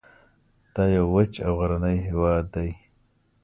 دا 0.73 0.83
یو 0.95 1.05
وچ 1.15 1.33
او 1.45 1.51
غرنی 1.59 1.97
هیواد 2.07 2.43
دی 2.53 2.71